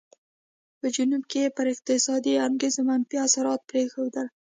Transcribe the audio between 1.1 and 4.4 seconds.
کې یې پر اقتصادي انګېزو منفي اثرات پرېښودل.